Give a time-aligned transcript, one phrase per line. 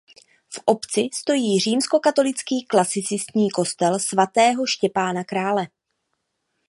[0.53, 5.67] V obci stojí římskokatolický klasicistní kostel svatého Štěpána Krále.